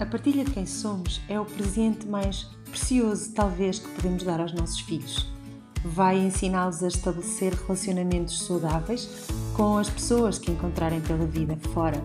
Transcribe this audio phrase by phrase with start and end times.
[0.00, 4.52] A partilha de quem somos é o presente mais precioso, talvez, que podemos dar aos
[4.52, 5.32] nossos filhos.
[5.84, 12.02] Vai ensiná-los a estabelecer relacionamentos saudáveis com as pessoas que encontrarem pela vida fora.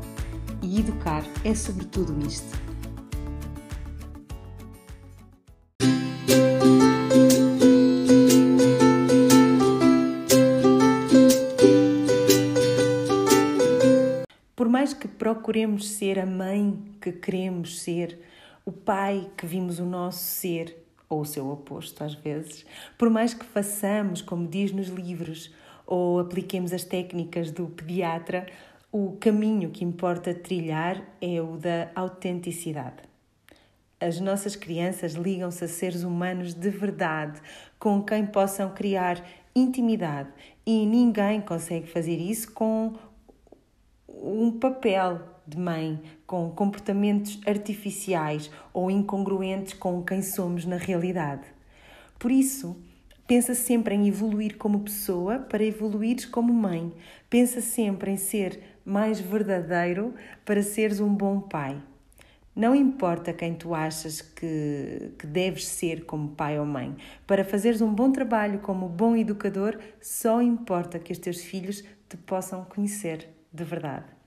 [0.61, 2.68] E educar é sobretudo isto
[14.79, 18.17] mais que procuremos ser a mãe que queremos ser,
[18.65, 22.65] o pai que vimos o nosso ser, ou o seu oposto às vezes,
[22.97, 25.53] por mais que façamos como diz nos livros,
[25.85, 28.47] ou apliquemos as técnicas do pediatra,
[28.89, 33.03] o caminho que importa trilhar é o da autenticidade.
[33.99, 37.41] As nossas crianças ligam-se a seres humanos de verdade,
[37.77, 39.21] com quem possam criar
[39.53, 40.29] intimidade,
[40.65, 42.93] e ninguém consegue fazer isso com
[44.21, 51.47] um papel de mãe com comportamentos artificiais ou incongruentes com quem somos na realidade.
[52.19, 52.75] Por isso,
[53.25, 56.93] pensa sempre em evoluir como pessoa para evoluires como mãe.
[57.29, 60.13] Pensa sempre em ser mais verdadeiro
[60.45, 61.81] para seres um bom pai.
[62.55, 66.95] Não importa quem tu achas que, que deves ser como pai ou mãe.
[67.25, 72.17] Para fazeres um bom trabalho como bom educador, só importa que os teus filhos te
[72.17, 74.18] possam conhecer de verdade.